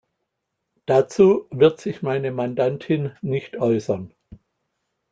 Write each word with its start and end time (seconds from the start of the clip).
Dazu 0.87 1.45
wird 1.51 1.79
sich 1.79 2.01
meine 2.01 2.31
Mandantin 2.31 3.11
nicht 3.21 3.57
äußern. 3.57 4.11